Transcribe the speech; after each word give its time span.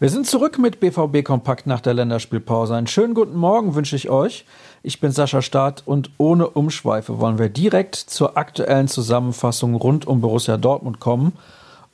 Wir 0.00 0.10
sind 0.10 0.26
zurück 0.26 0.58
mit 0.58 0.80
BVB 0.80 1.24
Kompakt 1.24 1.66
nach 1.66 1.80
der 1.80 1.94
Länderspielpause. 1.94 2.76
Einen 2.76 2.86
schönen 2.86 3.14
guten 3.14 3.36
Morgen 3.36 3.74
wünsche 3.74 3.96
ich 3.96 4.10
euch. 4.10 4.44
Ich 4.82 5.00
bin 5.00 5.10
Sascha 5.10 5.40
Staat 5.40 5.82
und 5.86 6.10
ohne 6.18 6.48
Umschweife 6.48 7.20
wollen 7.20 7.38
wir 7.38 7.48
direkt 7.48 7.96
zur 7.96 8.36
aktuellen 8.36 8.86
Zusammenfassung 8.86 9.74
rund 9.74 10.06
um 10.06 10.20
Borussia 10.20 10.56
Dortmund 10.56 11.00
kommen. 11.00 11.32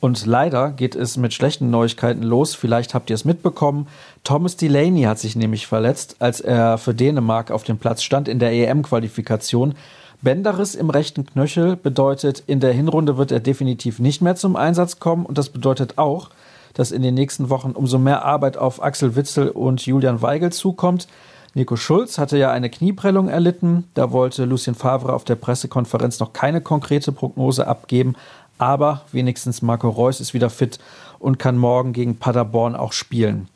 Und 0.00 0.26
leider 0.26 0.70
geht 0.70 0.96
es 0.96 1.16
mit 1.16 1.32
schlechten 1.32 1.70
Neuigkeiten 1.70 2.24
los. 2.24 2.54
Vielleicht 2.54 2.94
habt 2.94 3.10
ihr 3.10 3.14
es 3.14 3.24
mitbekommen. 3.24 3.86
Thomas 4.22 4.56
Delaney 4.56 5.04
hat 5.04 5.18
sich 5.18 5.34
nämlich 5.34 5.66
verletzt, 5.66 6.16
als 6.18 6.40
er 6.40 6.78
für 6.78 6.94
Dänemark 6.94 7.50
auf 7.50 7.62
dem 7.62 7.78
Platz 7.78 8.02
stand 8.02 8.28
in 8.28 8.38
der 8.38 8.52
EM-Qualifikation. 8.52 9.76
Bänderriss 10.24 10.74
im 10.74 10.90
rechten 10.90 11.26
Knöchel 11.26 11.76
bedeutet, 11.76 12.42
in 12.46 12.58
der 12.58 12.72
Hinrunde 12.72 13.18
wird 13.18 13.30
er 13.30 13.40
definitiv 13.40 13.98
nicht 13.98 14.22
mehr 14.22 14.34
zum 14.34 14.56
Einsatz 14.56 14.98
kommen. 14.98 15.26
Und 15.26 15.38
das 15.38 15.50
bedeutet 15.50 15.98
auch, 15.98 16.30
dass 16.72 16.90
in 16.90 17.02
den 17.02 17.14
nächsten 17.14 17.50
Wochen 17.50 17.72
umso 17.72 17.98
mehr 17.98 18.24
Arbeit 18.24 18.56
auf 18.56 18.82
Axel 18.82 19.14
Witzel 19.14 19.50
und 19.50 19.84
Julian 19.86 20.22
Weigel 20.22 20.50
zukommt. 20.50 21.06
Nico 21.52 21.76
Schulz 21.76 22.18
hatte 22.18 22.36
ja 22.36 22.50
eine 22.50 22.70
Knieprellung 22.70 23.28
erlitten. 23.28 23.84
Da 23.94 24.10
wollte 24.10 24.44
Lucien 24.44 24.74
Favre 24.74 25.12
auf 25.12 25.24
der 25.24 25.36
Pressekonferenz 25.36 26.18
noch 26.18 26.32
keine 26.32 26.60
konkrete 26.60 27.12
Prognose 27.12 27.68
abgeben. 27.68 28.16
Aber 28.58 29.02
wenigstens 29.12 29.62
Marco 29.62 29.88
Reus 29.88 30.20
ist 30.20 30.34
wieder 30.34 30.50
fit 30.50 30.78
und 31.18 31.38
kann 31.38 31.58
morgen 31.58 31.92
gegen 31.92 32.16
Paderborn 32.16 32.74
auch 32.74 32.92
spielen. 32.92 33.48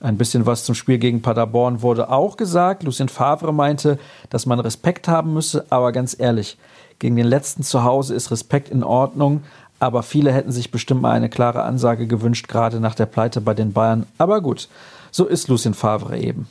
Ein 0.00 0.16
bisschen 0.16 0.46
was 0.46 0.64
zum 0.64 0.74
Spiel 0.74 0.98
gegen 0.98 1.20
Paderborn 1.20 1.82
wurde 1.82 2.08
auch 2.08 2.38
gesagt. 2.38 2.82
Lucien 2.82 3.10
Favre 3.10 3.52
meinte, 3.52 3.98
dass 4.30 4.46
man 4.46 4.58
Respekt 4.58 5.08
haben 5.08 5.34
müsse, 5.34 5.66
aber 5.68 5.92
ganz 5.92 6.16
ehrlich, 6.18 6.56
gegen 6.98 7.16
den 7.16 7.26
letzten 7.26 7.62
zu 7.62 7.84
Hause 7.84 8.14
ist 8.14 8.30
Respekt 8.30 8.70
in 8.70 8.82
Ordnung, 8.82 9.42
aber 9.78 10.02
viele 10.02 10.32
hätten 10.32 10.52
sich 10.52 10.70
bestimmt 10.70 11.02
mal 11.02 11.12
eine 11.12 11.28
klare 11.28 11.62
Ansage 11.62 12.06
gewünscht, 12.06 12.48
gerade 12.48 12.80
nach 12.80 12.94
der 12.94 13.06
Pleite 13.06 13.42
bei 13.42 13.52
den 13.52 13.74
Bayern. 13.74 14.06
Aber 14.16 14.40
gut, 14.40 14.68
so 15.10 15.26
ist 15.26 15.48
Lucien 15.48 15.74
Favre 15.74 16.18
eben. 16.18 16.46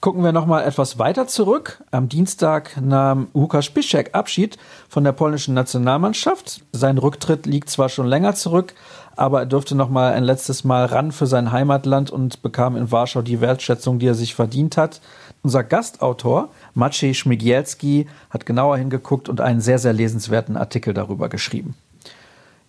Gucken 0.00 0.24
wir 0.24 0.32
nochmal 0.32 0.64
etwas 0.64 0.98
weiter 0.98 1.26
zurück. 1.26 1.84
Am 1.90 2.08
Dienstag 2.08 2.80
nahm 2.80 3.28
Łukasz 3.34 3.68
Piszczek 3.68 4.14
Abschied 4.14 4.56
von 4.88 5.04
der 5.04 5.12
polnischen 5.12 5.52
Nationalmannschaft. 5.52 6.62
Sein 6.72 6.96
Rücktritt 6.96 7.44
liegt 7.44 7.68
zwar 7.68 7.90
schon 7.90 8.06
länger 8.06 8.34
zurück, 8.34 8.72
aber 9.14 9.40
er 9.40 9.46
durfte 9.46 9.74
nochmal 9.74 10.14
ein 10.14 10.24
letztes 10.24 10.64
Mal 10.64 10.86
ran 10.86 11.12
für 11.12 11.26
sein 11.26 11.52
Heimatland 11.52 12.10
und 12.10 12.40
bekam 12.40 12.76
in 12.76 12.90
Warschau 12.90 13.20
die 13.20 13.42
Wertschätzung, 13.42 13.98
die 13.98 14.06
er 14.06 14.14
sich 14.14 14.34
verdient 14.34 14.78
hat. 14.78 15.02
Unser 15.42 15.64
Gastautor 15.64 16.48
Maciej 16.72 17.12
Schmigielski 17.12 18.06
hat 18.30 18.46
genauer 18.46 18.78
hingeguckt 18.78 19.28
und 19.28 19.42
einen 19.42 19.60
sehr, 19.60 19.78
sehr 19.78 19.92
lesenswerten 19.92 20.56
Artikel 20.56 20.94
darüber 20.94 21.28
geschrieben. 21.28 21.74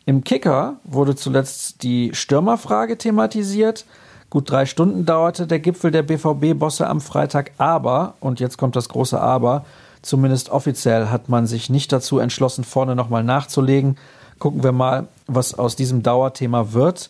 Im 0.06 0.26
Kicker 0.26 0.82
wurde 0.84 1.16
zuletzt 1.16 1.84
die 1.84 2.14
Stürmerfrage 2.14 2.98
thematisiert. 2.98 3.86
Gut 4.32 4.50
drei 4.50 4.66
Stunden 4.66 5.06
dauerte 5.06 5.46
der 5.46 5.60
Gipfel 5.60 5.92
der 5.92 6.04
BVB-Bosse 6.04 6.88
am 6.88 7.02
Freitag, 7.02 7.52
aber, 7.58 8.14
und 8.22 8.40
jetzt 8.40 8.58
kommt 8.58 8.78
das 8.78 8.88
große 8.88 9.20
Aber, 9.20 9.66
zumindest 10.02 10.50
offiziell 10.50 11.10
hat 11.10 11.28
man 11.28 11.48
sich 11.48 11.70
nicht 11.70 11.92
dazu 11.92 12.18
entschlossen, 12.18 12.64
vorne 12.64 12.96
nochmal 12.96 13.26
nachzulegen. 13.26 13.98
Gucken 14.40 14.64
wir 14.64 14.72
mal, 14.72 15.10
was 15.28 15.54
aus 15.54 15.76
diesem 15.76 16.02
Dauerthema 16.02 16.72
wird. 16.72 17.10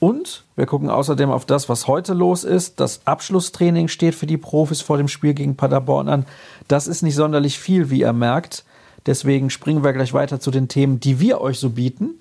Und 0.00 0.42
wir 0.56 0.66
gucken 0.66 0.90
außerdem 0.90 1.30
auf 1.30 1.44
das, 1.44 1.68
was 1.68 1.86
heute 1.86 2.12
los 2.12 2.42
ist. 2.42 2.80
Das 2.80 3.02
Abschlusstraining 3.04 3.86
steht 3.86 4.16
für 4.16 4.26
die 4.26 4.36
Profis 4.36 4.80
vor 4.80 4.96
dem 4.96 5.06
Spiel 5.06 5.34
gegen 5.34 5.54
Paderborn 5.54 6.08
an. 6.08 6.26
Das 6.66 6.88
ist 6.88 7.02
nicht 7.02 7.14
sonderlich 7.14 7.60
viel, 7.60 7.88
wie 7.88 8.00
ihr 8.00 8.12
merkt. 8.12 8.64
Deswegen 9.06 9.50
springen 9.50 9.84
wir 9.84 9.92
gleich 9.92 10.12
weiter 10.12 10.40
zu 10.40 10.50
den 10.50 10.66
Themen, 10.66 10.98
die 10.98 11.20
wir 11.20 11.40
euch 11.40 11.60
so 11.60 11.70
bieten. 11.70 12.14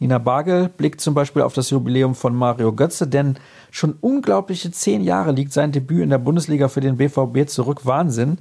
Nina 0.00 0.18
Bagel 0.18 0.68
blickt 0.68 1.00
zum 1.00 1.14
Beispiel 1.14 1.42
auf 1.42 1.54
das 1.54 1.70
Jubiläum 1.70 2.14
von 2.14 2.34
Mario 2.34 2.72
Götze, 2.72 3.06
denn 3.06 3.36
schon 3.70 3.94
unglaubliche 4.00 4.70
zehn 4.70 5.02
Jahre 5.02 5.32
liegt 5.32 5.52
sein 5.52 5.72
Debüt 5.72 6.02
in 6.02 6.10
der 6.10 6.18
Bundesliga 6.18 6.68
für 6.68 6.80
den 6.80 6.96
BVB 6.96 7.48
zurück. 7.48 7.86
Wahnsinn, 7.86 8.38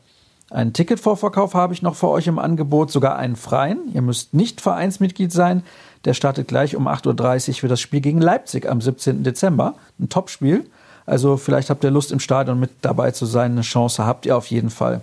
Einen 0.50 0.75
Ticketvorverkauf 0.75 1.54
habe 1.54 1.72
ich 1.72 1.81
noch 1.81 1.94
für 1.94 2.10
euch 2.10 2.27
im 2.27 2.38
Angebot, 2.38 2.91
sogar 2.91 3.16
einen 3.16 3.37
freien. 3.37 3.91
Ihr 3.94 4.03
müsst 4.03 4.34
nicht 4.34 4.60
Vereinsmitglied 4.60 5.33
sein. 5.33 5.62
Der 6.04 6.15
startet 6.15 6.48
gleich 6.48 6.76
um 6.76 6.88
8.30 6.88 7.48
Uhr 7.48 7.54
für 7.54 7.69
das 7.69 7.81
Spiel 7.81 8.00
gegen 8.00 8.20
Leipzig 8.20 8.69
am 8.69 8.81
17. 8.81 9.22
Dezember. 9.22 9.75
Ein 9.98 10.09
Topspiel. 10.09 10.65
Also 11.06 11.37
vielleicht 11.37 11.70
habt 11.70 11.84
ihr 11.84 11.91
Lust 11.91 12.12
im 12.12 12.20
Stadion 12.20 12.60
mit 12.60 12.70
dabei 12.82 13.10
zu 13.10 13.26
sein. 13.26 13.53
Eine 13.53 13.62
Chance 13.62 14.06
habt 14.06 14.26
ihr 14.26 14.37
auf 14.37 14.47
jeden 14.47 14.70
Fall. 14.70 15.00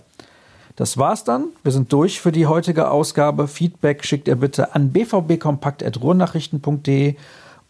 Das 0.76 0.98
war's 0.98 1.24
dann. 1.24 1.46
Wir 1.64 1.72
sind 1.72 1.94
durch 1.94 2.22
für 2.22 2.32
die 2.32 2.48
heutige 2.48 2.90
Ausgabe. 2.90 3.48
Feedback 3.48 4.04
schickt 4.06 4.28
ihr 4.28 4.36
bitte 4.36 4.74
an 4.74 4.92
bvbkompakt.ruhrnachrichten.de 4.92 7.16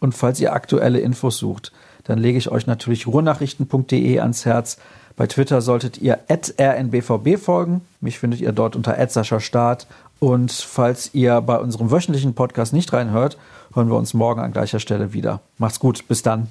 und 0.00 0.14
falls 0.14 0.40
ihr 0.40 0.52
aktuelle 0.52 1.00
Infos 1.00 1.38
sucht, 1.38 1.72
dann 2.04 2.18
lege 2.18 2.38
ich 2.38 2.50
euch 2.50 2.66
natürlich 2.66 3.06
ruhrnachrichten.de 3.06 4.18
ans 4.18 4.44
Herz. 4.44 4.78
Bei 5.16 5.26
Twitter 5.26 5.60
solltet 5.60 5.98
ihr 5.98 6.18
rnbvb 6.28 7.36
folgen. 7.38 7.82
Mich 8.00 8.18
findet 8.18 8.40
ihr 8.40 8.52
dort 8.52 8.76
unter 8.76 8.96
Start. 9.40 9.86
Und 10.18 10.52
falls 10.52 11.14
ihr 11.14 11.40
bei 11.40 11.58
unserem 11.58 11.90
wöchentlichen 11.90 12.34
Podcast 12.34 12.72
nicht 12.72 12.92
reinhört, 12.92 13.36
hören 13.74 13.88
wir 13.88 13.96
uns 13.96 14.14
morgen 14.14 14.40
an 14.40 14.52
gleicher 14.52 14.78
Stelle 14.78 15.12
wieder. 15.12 15.40
Macht's 15.58 15.80
gut, 15.80 16.06
bis 16.06 16.22
dann. 16.22 16.46